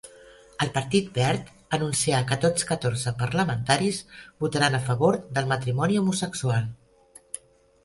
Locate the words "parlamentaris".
3.21-4.01